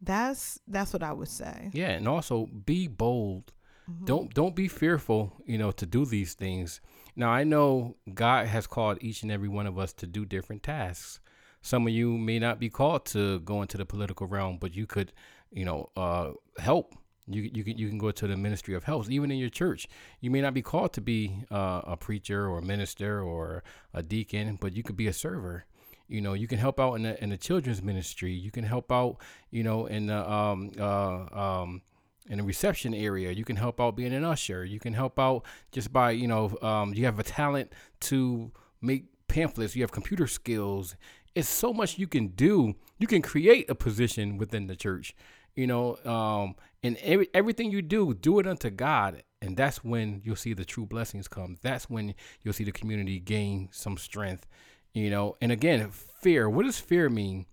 [0.00, 1.70] that's that's what I would say.
[1.74, 3.52] Yeah, and also be bold.
[3.90, 4.04] Mm-hmm.
[4.04, 6.80] Don't don't be fearful, you know, to do these things.
[7.16, 10.62] Now, I know God has called each and every one of us to do different
[10.62, 11.20] tasks.
[11.62, 14.86] Some of you may not be called to go into the political realm, but you
[14.86, 15.12] could,
[15.50, 16.94] you know, uh, help.
[17.26, 19.88] You, you can you can go to the ministry of health, even in your church.
[20.20, 23.62] You may not be called to be uh, a preacher or a minister or
[23.94, 25.64] a deacon, but you could be a server.
[26.06, 28.32] You know, you can help out in the in the children's ministry.
[28.32, 29.16] You can help out,
[29.50, 31.82] you know, in the um, uh, um,
[32.28, 33.30] in the reception area.
[33.32, 34.64] You can help out being an usher.
[34.64, 38.50] You can help out just by, you know, um, you have a talent to
[38.80, 39.76] make pamphlets.
[39.76, 40.96] You have computer skills.
[41.34, 42.74] It's so much you can do.
[42.98, 45.14] You can create a position within the church.
[45.56, 49.22] you know, um, and every, everything you do, do it unto God.
[49.40, 51.58] And that's when you'll see the true blessings come.
[51.62, 54.46] That's when you'll see the community gain some strength,
[54.92, 55.36] you know.
[55.40, 56.48] And again, fear.
[56.48, 57.46] What does fear mean?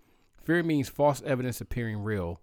[0.43, 2.41] Fear means false evidence appearing real,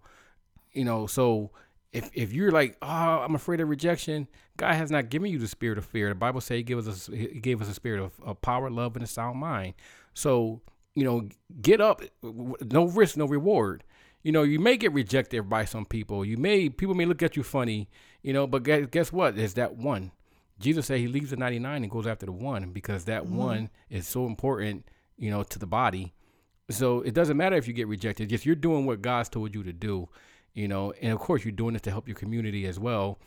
[0.71, 1.07] you know.
[1.07, 1.51] So
[1.91, 4.27] if if you're like, oh, I'm afraid of rejection,
[4.57, 6.09] God has not given you the spirit of fear.
[6.09, 8.69] The Bible says He gave us a, He gave us a spirit of, of power,
[8.69, 9.73] love, and a sound mind.
[10.13, 10.61] So
[10.95, 11.29] you know,
[11.61, 13.83] get up, no risk, no reward.
[14.23, 16.25] You know, you may get rejected by some people.
[16.25, 17.89] You may people may look at you funny,
[18.21, 19.35] you know, but guess, guess what?
[19.35, 20.11] There's that one.
[20.59, 23.37] Jesus said he leaves the 99 and goes after the one because that mm-hmm.
[23.37, 26.13] one is so important, you know, to the body.
[26.69, 28.27] So it doesn't matter if you get rejected.
[28.27, 30.09] Just you're doing what God's told you to do,
[30.53, 33.19] you know, and of course you're doing it to help your community as well.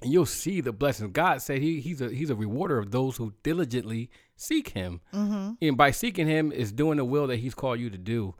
[0.00, 1.10] And you'll see the blessings.
[1.12, 5.00] God said he, he's a he's a rewarder of those who diligently seek him.
[5.14, 5.52] Mm-hmm.
[5.60, 8.34] And by seeking him is doing the will that he's called you to do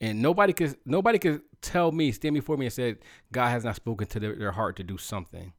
[0.00, 2.98] and nobody could nobody could tell me stand before me and said
[3.32, 5.52] God has not spoken to their, their heart to do something.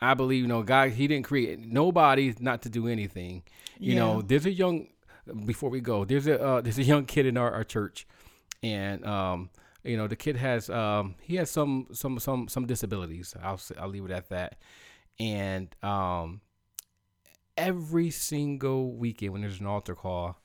[0.00, 3.42] I believe you know God He didn't create nobody not to do anything.
[3.78, 3.98] You yeah.
[3.98, 4.88] know, there's a young
[5.44, 6.04] before we go.
[6.04, 8.06] There's a uh, there's a young kid in our, our church,
[8.62, 9.50] and um,
[9.86, 13.34] you know the kid has um, he has some some some some disabilities.
[13.42, 14.58] I'll I'll leave it at that.
[15.18, 16.42] And um,
[17.56, 20.38] every single weekend when there's an altar call,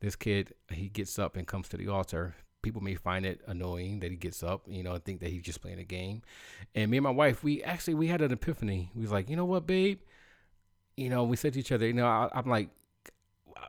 [0.00, 4.00] this kid he gets up and comes to the altar people may find it annoying
[4.00, 6.22] that he gets up, you know, and think that he's just playing a game.
[6.74, 8.90] And me and my wife, we actually we had an epiphany.
[8.94, 10.00] We was like, you know what, babe?
[10.96, 12.70] You know, we said to each other, you know, I, am like,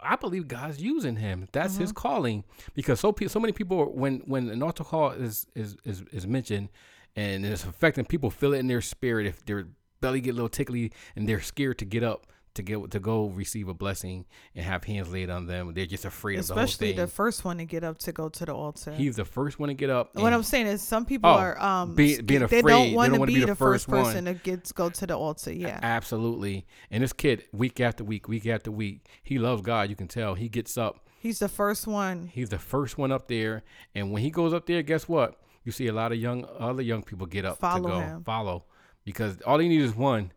[0.01, 1.47] I believe God's using him.
[1.51, 1.81] That's mm-hmm.
[1.81, 6.03] his calling because so so many people when when an altar call is is is,
[6.11, 6.69] is mentioned
[7.15, 9.67] and it's affecting people feel it in their spirit if their
[10.01, 13.27] belly get a little tickly and they're scared to get up to get to go
[13.27, 14.25] receive a blessing
[14.55, 15.73] and have hands laid on them.
[15.73, 18.45] They're just afraid Especially of the the first one to get up to go to
[18.45, 18.91] the altar.
[18.91, 20.15] He's the first one to get up.
[20.15, 22.65] What I'm saying is, some people oh, are um be, being afraid.
[22.65, 25.07] They don't want to be, be, the, first, first person to get to go to
[25.07, 25.53] the altar.
[25.53, 26.65] Yeah, absolutely.
[26.91, 29.89] And this kid, week after week, week after week, he loves God.
[29.89, 30.35] You can tell.
[30.35, 31.07] He gets up.
[31.19, 32.29] He's the first one.
[32.33, 35.35] He's the first one up there, and when he goes up there, guess what?
[35.63, 38.23] You see a lot of young other young people get up follow to go him.
[38.23, 38.63] follow
[39.05, 40.31] because all he needs is one.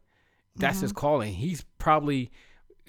[0.56, 0.82] That's mm-hmm.
[0.82, 1.32] his calling.
[1.34, 2.30] He's probably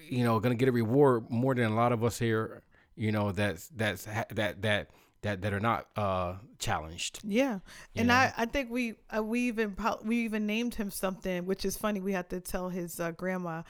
[0.10, 2.62] you know, going to get a reward more than a lot of us here,
[2.96, 4.90] you know, that's that's that that
[5.22, 7.20] that that are not uh challenged.
[7.24, 7.60] Yeah.
[7.96, 8.14] And know?
[8.14, 12.02] I I think we uh, we even we even named him something, which is funny.
[12.02, 13.64] We had to tell his uh, grandma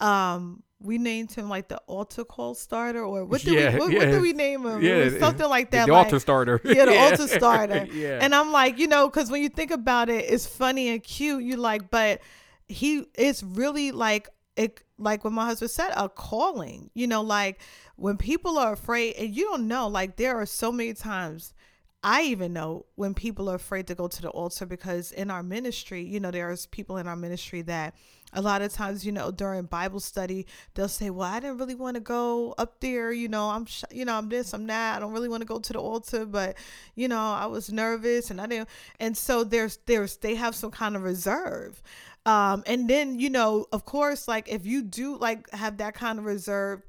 [0.00, 3.90] um we named him like the altar call starter or what did yeah, we what,
[3.90, 3.98] yeah.
[3.98, 6.96] what did we name him yeah something like that the like, altar starter yeah the
[6.96, 10.46] altar starter yeah and i'm like you know because when you think about it it's
[10.46, 12.20] funny and cute you like but
[12.68, 17.60] he it's really like it like what my husband said a calling you know like
[17.96, 21.54] when people are afraid and you don't know like there are so many times
[22.02, 25.42] I even know when people are afraid to go to the altar because in our
[25.42, 27.94] ministry, you know, there's people in our ministry that
[28.32, 31.74] a lot of times, you know, during Bible study, they'll say, "Well, I didn't really
[31.74, 34.96] want to go up there, you know, I'm sh- you know, I'm this, I'm that.
[34.96, 36.56] I don't really want to go to the altar, but
[36.94, 38.68] you know, I was nervous and I didn't."
[39.00, 41.82] And so there's there's they have some kind of reserve.
[42.28, 46.18] Um, and then, you know, of course, like if you do like have that kind
[46.18, 46.82] of reserve,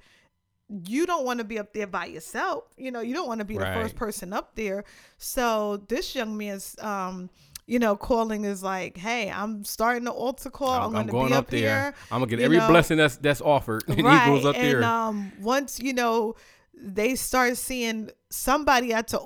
[0.85, 2.65] you don't want to be up there by yourself.
[2.77, 3.73] You know, you don't want to be right.
[3.73, 4.83] the first person up there.
[5.17, 7.29] So this young man's um
[7.67, 10.71] you know, calling is like, hey, I'm starting the altar call.
[10.71, 11.59] I'm, I'm going to be up, up there.
[11.59, 11.93] Here.
[12.11, 12.67] I'm gonna get every know.
[12.67, 13.83] blessing that's that's offered.
[13.87, 14.23] And right.
[14.23, 14.83] he goes up and, there.
[14.83, 16.35] Um, once you know
[16.81, 19.19] they start seeing somebody at the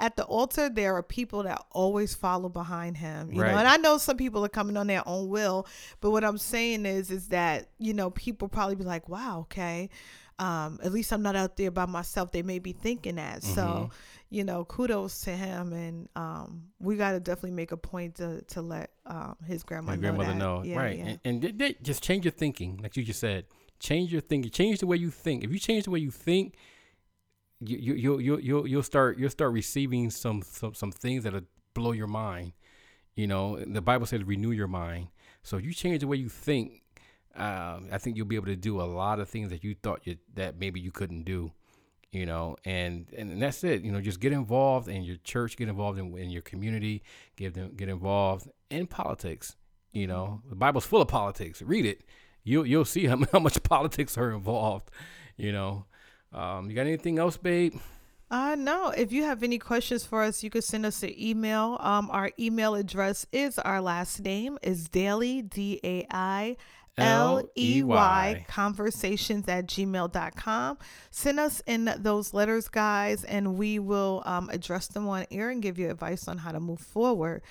[0.00, 3.52] at the altar there are people that always follow behind him you right.
[3.52, 5.66] know and i know some people are coming on their own will
[6.00, 9.90] but what i'm saying is is that you know people probably be like wow okay
[10.38, 13.54] um, at least i'm not out there by myself they may be thinking that mm-hmm.
[13.54, 13.90] so
[14.28, 18.42] you know kudos to him and um, we got to definitely make a point to
[18.42, 20.64] to let um, his grandmother, grandmother know, know.
[20.64, 21.16] Yeah, right yeah.
[21.24, 23.46] and, and just change your thinking like you just said
[23.80, 26.54] change your thinking change the way you think if you change the way you think
[27.60, 31.42] you you you you you'll, you'll start you'll start receiving some some some things that'll
[31.74, 32.52] blow your mind.
[33.14, 35.08] You know, the Bible says renew your mind.
[35.42, 36.82] So if you change the way you think,
[37.34, 40.00] um, I think you'll be able to do a lot of things that you thought
[40.04, 41.52] you, that maybe you couldn't do.
[42.12, 43.82] You know, and and that's it.
[43.82, 47.02] You know, just get involved in your church, get involved in, in your community,
[47.36, 49.56] get them get involved in politics.
[49.92, 51.62] You know, the Bible's full of politics.
[51.62, 52.02] Read it.
[52.44, 54.90] You'll you'll see how, how much politics are involved.
[55.36, 55.86] You know,
[56.32, 57.74] um, you got anything else, babe?
[58.30, 58.88] Uh, no.
[58.88, 61.78] If you have any questions for us, you can send us an email.
[61.80, 66.56] Um, our email address is our last name is Dailey, D A I
[66.98, 70.78] L E Y conversations at gmail.com.
[71.10, 75.62] Send us in those letters, guys, and we will um, address them on air and
[75.62, 77.42] give you advice on how to move forward.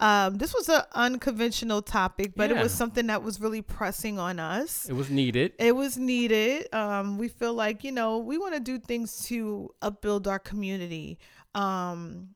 [0.00, 4.38] Um, this was an unconventional topic, but it was something that was really pressing on
[4.38, 4.88] us.
[4.88, 5.54] It was needed.
[5.58, 6.72] It was needed.
[6.72, 11.18] Um, we feel like, you know, we want to do things to upbuild our community.
[11.56, 12.28] Um,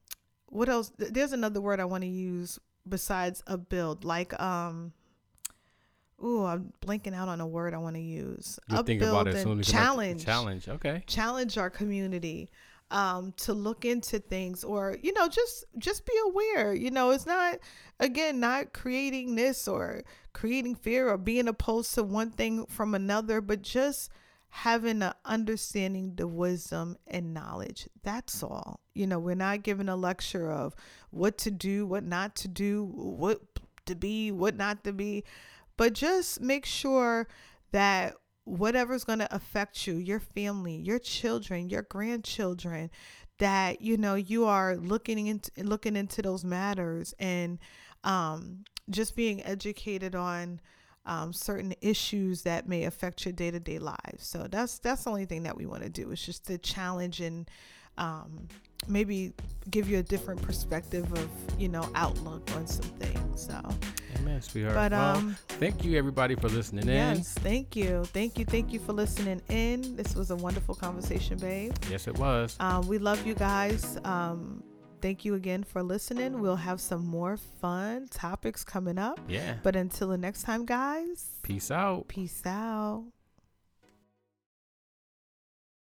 [0.46, 0.90] what else?
[0.98, 2.58] There's another word I want to use
[2.88, 4.92] besides upbuild, like, um,
[6.22, 8.58] ooh, I'm blanking out on a word I want to use.
[8.68, 10.68] You think about it Upbuild as soon and as you come back- challenge Challenge.
[10.68, 11.04] Okay.
[11.06, 12.50] challenge our community
[12.92, 17.26] um, to look into things or you know just just be aware you know it's
[17.26, 17.58] not
[17.98, 23.40] again not creating this or creating fear or being opposed to one thing from another
[23.40, 24.10] but just
[24.54, 27.88] having a understanding the wisdom and knowledge.
[28.02, 28.80] That's all.
[28.92, 30.76] You know we're not giving a lecture of
[31.10, 33.40] what to do what not to do what
[33.86, 35.24] to be what not to be
[35.78, 37.26] but just make sure
[37.72, 38.14] that
[38.44, 42.90] whatever's going to affect you, your family, your children, your grandchildren,
[43.38, 47.58] that you know you are looking into looking into those matters and
[48.04, 50.60] um, just being educated on
[51.04, 54.26] um, certain issues that may affect your day to day lives.
[54.26, 57.20] So that's that's the only thing that we want to do is just to challenge
[57.20, 57.48] and
[57.98, 58.48] um,
[58.88, 59.32] maybe
[59.70, 61.28] give you a different perspective of
[61.58, 63.42] you know outlook on some things.
[63.42, 63.60] So,
[64.18, 64.74] Amen, sweetheart.
[64.74, 65.36] but well, um.
[65.48, 66.94] thank you everybody for listening in.
[66.94, 68.04] Yes, thank you.
[68.06, 68.44] Thank you.
[68.44, 69.96] Thank you for listening in.
[69.96, 71.74] This was a wonderful conversation, babe.
[71.90, 72.56] Yes, it was.
[72.60, 73.98] Um, we love you guys.
[74.04, 74.62] Um,
[75.00, 76.40] thank you again for listening.
[76.40, 79.18] We'll have some more fun topics coming up.
[79.28, 79.54] Yeah.
[79.62, 82.06] But until the next time, guys, Peace out.
[82.08, 83.04] peace out.